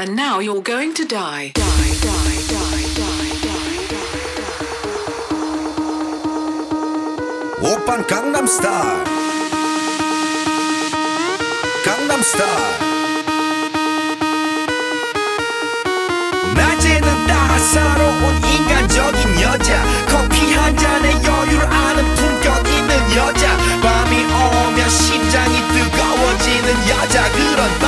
[0.00, 1.52] And now you're going to die.
[1.54, 4.08] Die, die, die, die, die, die.
[7.60, 9.04] 오빤 강남스타일.
[11.84, 12.48] 강남스타일.
[16.56, 19.84] 낮에는 따사로운 인간적인 여자.
[20.08, 23.54] 커피 한 잔에 여유를 아는 품격 있는 여자.
[23.82, 27.30] 밤이 오면 심장이 뜨거워지는 여자.
[27.32, 27.79] 그런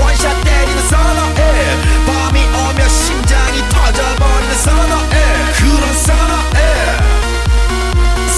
[0.00, 1.76] 원샷 때리는 선어해
[2.06, 5.14] 밤이 오면 심장이 터져버리는 선어해
[5.58, 6.58] 그런 선어해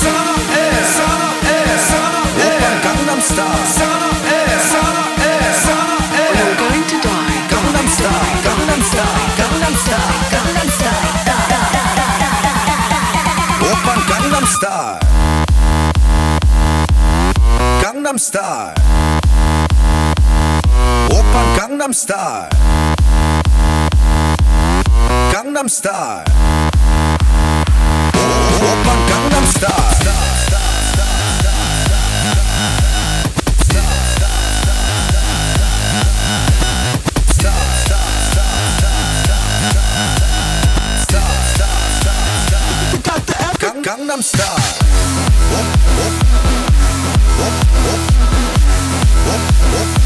[0.01, 7.27] 선어해 선어해 선어해 오빤 강남스타일 선어해 선어해 선어해 You're going to die.
[7.49, 11.07] 강남스타일 강남스타일 강남스타일 강남스타일
[13.63, 15.01] 오빤 강남스타일
[17.83, 19.06] 강남스타일
[21.57, 22.49] Gangnam Style
[25.33, 26.25] Gangnam Style
[28.63, 29.97] 오빤 Gangnam Style
[43.83, 44.47] Gangnam Style
[45.53, 46.15] Whoop, whoop.
[47.39, 48.03] Whoop, whoop.
[49.27, 49.43] Whoop,
[49.73, 50.06] whoop.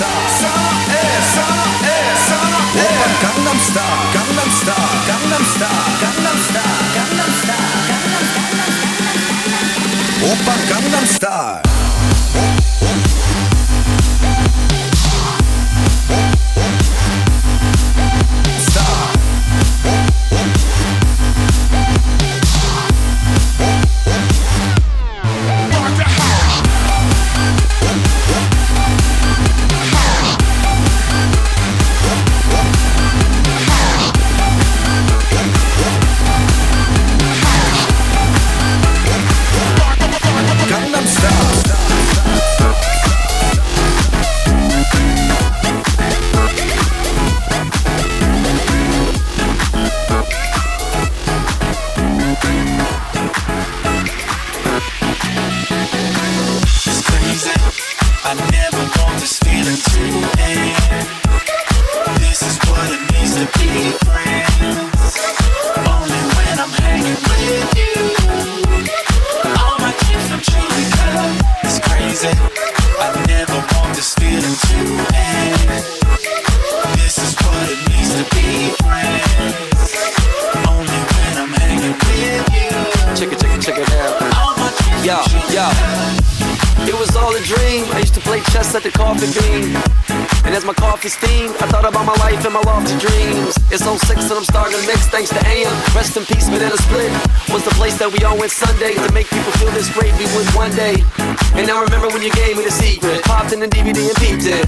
[0.00, 0.30] Star.
[3.20, 7.60] Gangnam Star, Gangnam Star, Gangnam Star, Gangnam Star, Gangnam Star, Gangnam Star,
[10.20, 11.69] Gangnam Star, Gangnam Star.
[58.22, 60.39] I never want this feeling to end.
[88.70, 89.74] Play the coffee bean.
[90.46, 93.58] And as my coffee steamed, I thought about my life and my lofty dreams.
[93.70, 95.74] It's 06 and I'm starting to mix thanks to AM.
[95.90, 97.10] Rest in peace, Banana Split
[97.50, 100.14] was the place that we all went Sunday to make people feel this great.
[100.22, 101.02] We would one day.
[101.58, 103.26] And now remember when you gave me the secret.
[103.26, 104.62] Popped in the DVD and peeped it.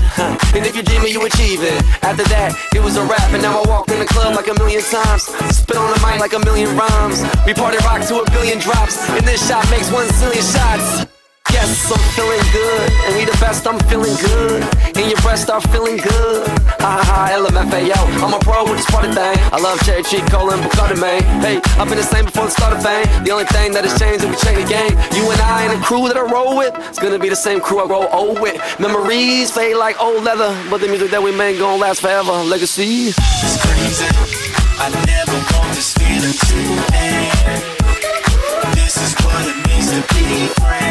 [0.51, 1.79] And if you dream it, you achieve it.
[2.03, 3.31] After that, it was a rap.
[3.31, 5.31] And now I walk in the club like a million times.
[5.55, 7.23] Spit on the mic like a million rhymes.
[7.47, 8.99] We party rock to a billion drops.
[9.15, 11.22] And this shot makes one zillion shots.
[11.51, 14.63] Yes, I'm feeling good, and we the best, I'm feeling good.
[14.97, 16.47] And your breasts are feeling good.
[16.81, 19.37] Ha ha LMFAO, I'm a pro with this party thing.
[19.53, 21.23] I love cherry cheek, cola, and Bacardi, man.
[21.41, 23.07] Hey, I've been the same before the start of fame.
[23.25, 24.95] The only thing that has changed is we changed the game.
[25.17, 27.61] You and I and the crew that I roll with, it's gonna be the same
[27.61, 28.57] crew I roll old with.
[28.79, 32.33] Memories fade like old leather, but the music that we make gon' last forever.
[32.45, 33.15] Legacy.
[33.15, 34.07] It's crazy.
[34.79, 36.59] I never want this feeling to
[36.97, 37.63] end.
[38.75, 40.82] This is what it means to be.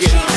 [0.00, 0.27] My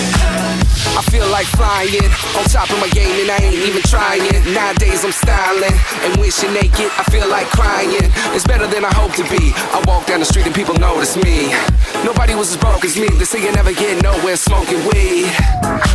[1.41, 2.05] like flying
[2.37, 4.21] on top of my game and I ain't even trying.
[4.53, 5.73] Nowadays I'm styling
[6.05, 6.93] and wishing naked.
[7.01, 7.89] I feel like crying.
[8.37, 9.49] It's better than I hope to be.
[9.73, 11.49] I walk down the street and people notice me.
[12.05, 13.09] Nobody was as broke as me.
[13.17, 15.33] They say you never get nowhere smoking weed.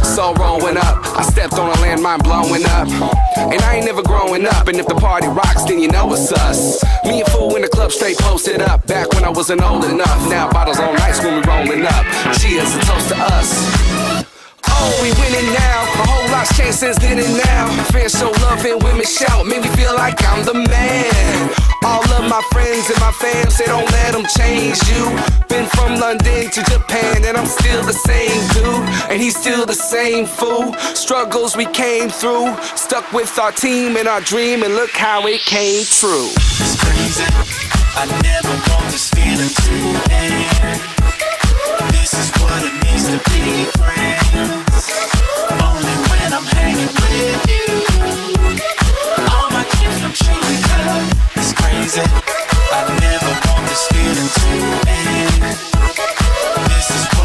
[0.03, 2.91] So rolling up, I stepped on a landmine blowing up.
[3.39, 4.67] And I ain't never growing up.
[4.67, 6.83] And if the party rocks, then you know it's us.
[7.05, 8.85] Me and Fool in the club straight posted up.
[8.87, 10.29] Back when I wasn't old enough.
[10.29, 12.05] Now bottles on ice when we rolling up.
[12.35, 13.86] Cheers, a toast to us.
[14.87, 15.83] Oh, we winning now.
[15.83, 17.67] A whole lot's changed since then and now.
[17.91, 19.45] Fans show love and women shout.
[19.45, 21.51] Make me feel like I'm the man.
[21.83, 25.03] All of my friends and my fans, say don't let them change you.
[25.49, 28.87] Been from London to Japan, and I'm still the same dude.
[29.11, 30.73] And he's still the same fool.
[30.95, 32.55] Struggles we came through.
[32.77, 36.31] Stuck with our team and our dream, and look how it came true.
[36.63, 37.27] It's crazy.
[37.99, 39.75] I never want this feeling to
[40.15, 40.81] end.
[41.91, 44.26] This is what it means to be friends.
[54.89, 55.43] End.
[56.69, 57.16] This is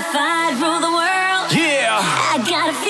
[0.00, 2.89] If I'd rule the world, yeah, I gotta feel.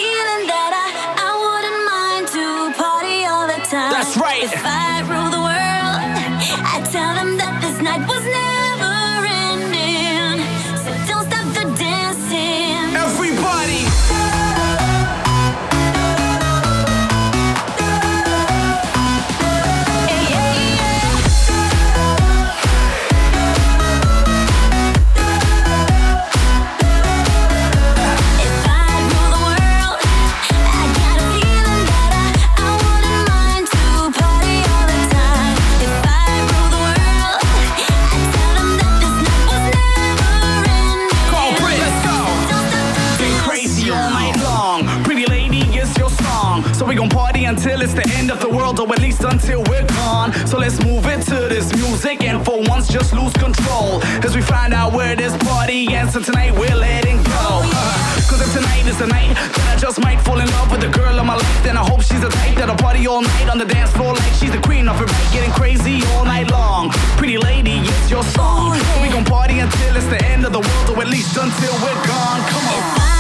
[52.03, 54.03] music and for once just lose control.
[54.25, 57.61] As we find out where this party ends and tonight we're letting go.
[57.61, 60.81] Uh, cause if tonight is the night then I just might fall in love with
[60.81, 63.51] the girl of my life then I hope she's the type that'll party all night
[63.51, 66.51] on the dance floor like she's the queen of her right getting crazy all night
[66.51, 66.91] long.
[67.21, 68.79] Pretty lady it's your song.
[69.03, 72.07] We gon' party until it's the end of the world or at least until we're
[72.07, 72.41] gone.
[72.49, 73.20] Come on.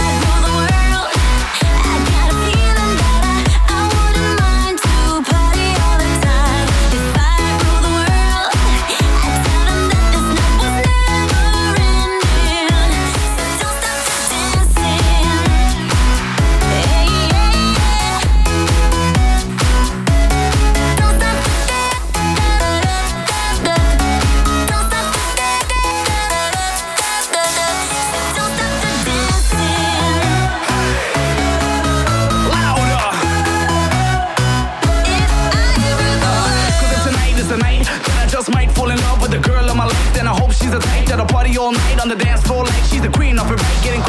[40.70, 43.40] She's the type that'll party all night on the dance floor like she's the queen
[43.40, 43.82] of her right.
[43.82, 44.02] Getting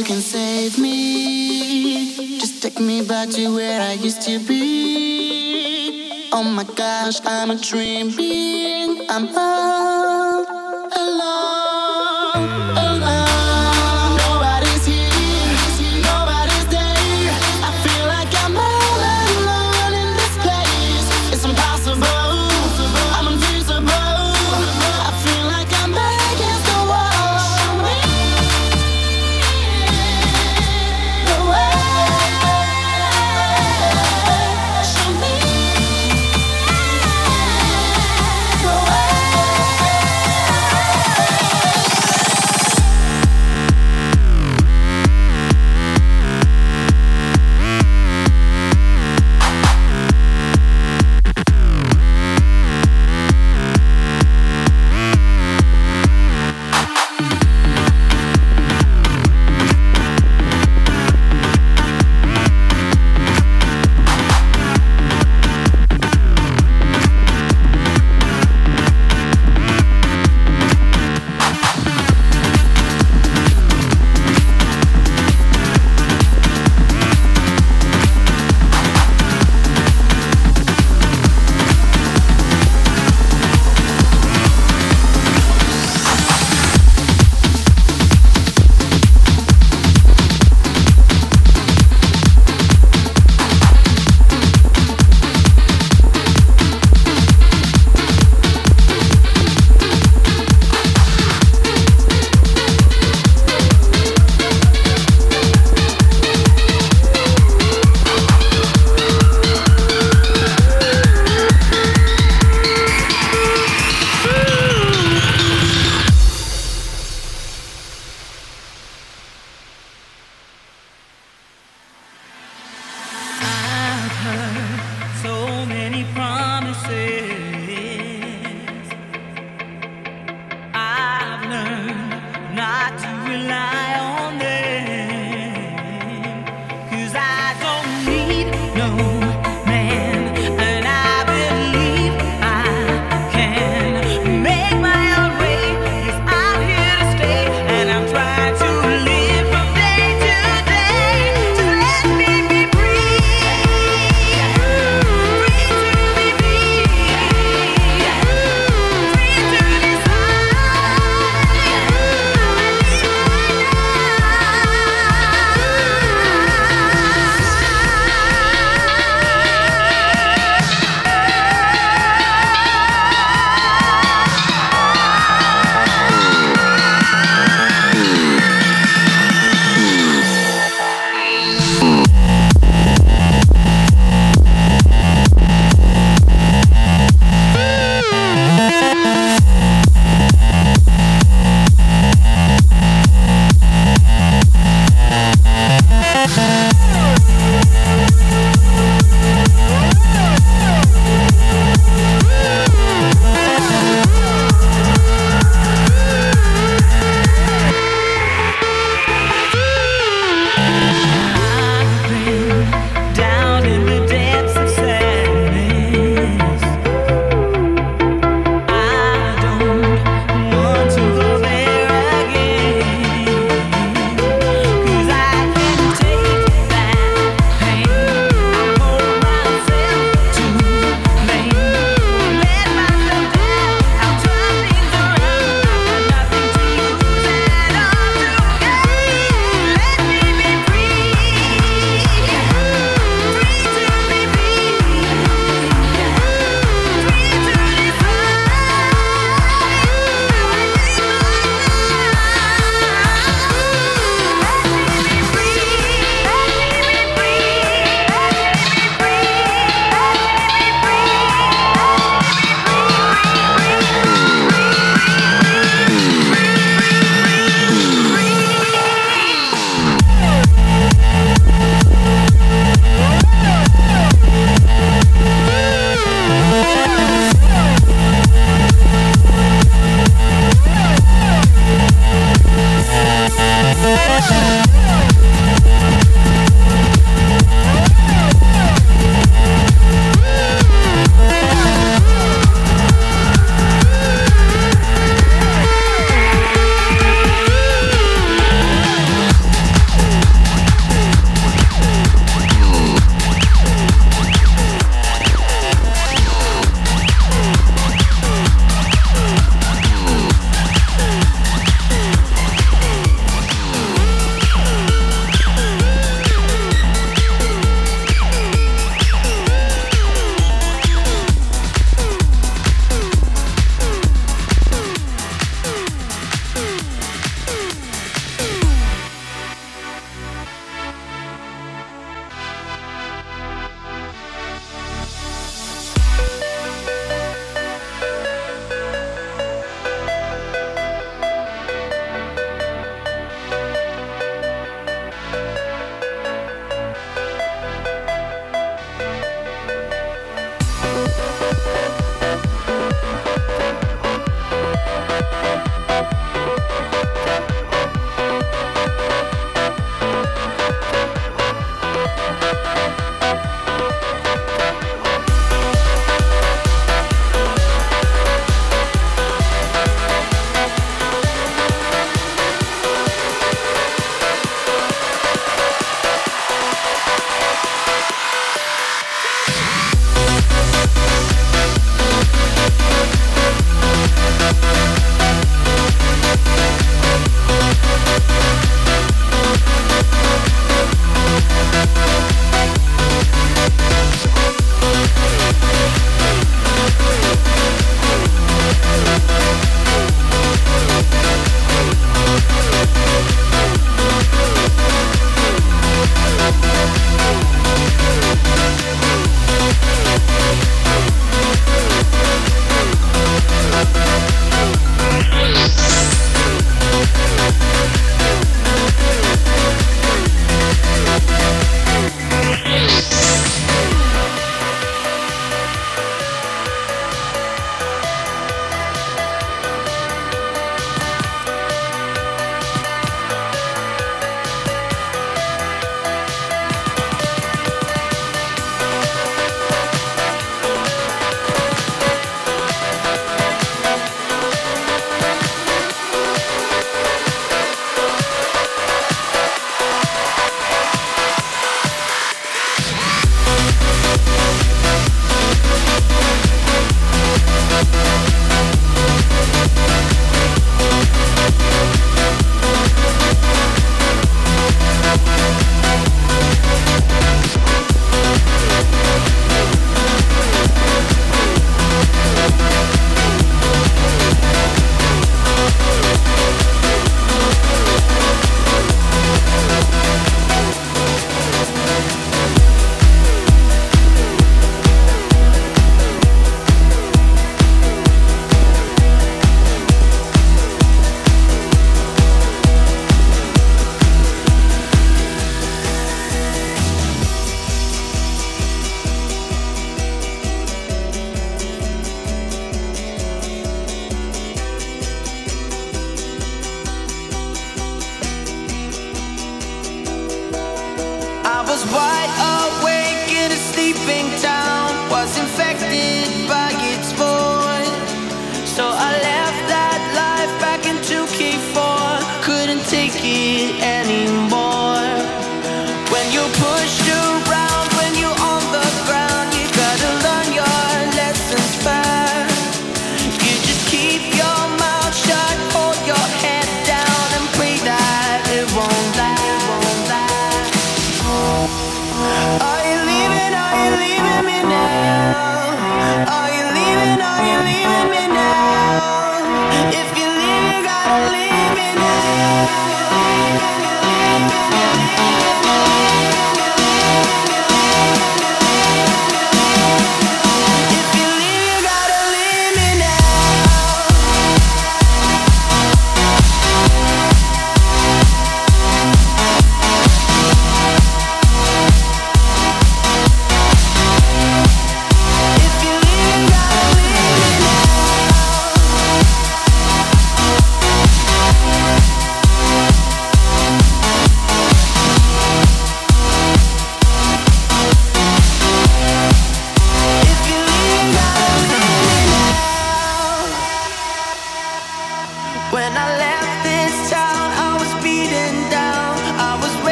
[0.00, 2.38] you can save me.
[2.38, 6.28] Just take me back to where I used to be.
[6.32, 9.04] Oh my gosh, I'm a dream being.
[9.10, 10.29] I'm home.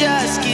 [0.00, 0.49] Just